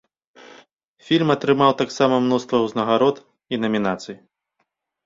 Фільм 1.09 1.33
атрымаў 1.35 1.71
таксама 1.83 2.15
мноства 2.25 2.65
ўзнагарод 2.65 3.17
і 3.55 3.65
намінацый. 3.65 4.15